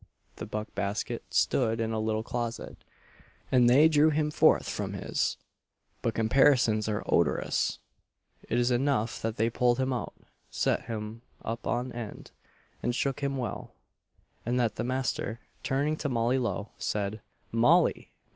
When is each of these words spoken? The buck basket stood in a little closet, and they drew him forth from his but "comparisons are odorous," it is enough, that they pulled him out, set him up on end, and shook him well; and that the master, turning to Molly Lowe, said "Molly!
The 0.37 0.47
buck 0.47 0.73
basket 0.73 1.23
stood 1.29 1.79
in 1.79 1.91
a 1.91 1.99
little 1.99 2.23
closet, 2.23 2.83
and 3.51 3.69
they 3.69 3.87
drew 3.87 4.09
him 4.09 4.31
forth 4.31 4.67
from 4.67 4.93
his 4.93 5.37
but 6.01 6.15
"comparisons 6.15 6.89
are 6.89 7.03
odorous," 7.05 7.77
it 8.49 8.57
is 8.57 8.71
enough, 8.71 9.21
that 9.21 9.37
they 9.37 9.47
pulled 9.51 9.77
him 9.77 9.93
out, 9.93 10.15
set 10.49 10.85
him 10.85 11.21
up 11.45 11.67
on 11.67 11.91
end, 11.91 12.31
and 12.81 12.95
shook 12.95 13.19
him 13.19 13.37
well; 13.37 13.75
and 14.43 14.59
that 14.59 14.75
the 14.75 14.83
master, 14.83 15.39
turning 15.61 15.95
to 15.97 16.09
Molly 16.09 16.39
Lowe, 16.39 16.69
said 16.79 17.21
"Molly! 17.51 18.11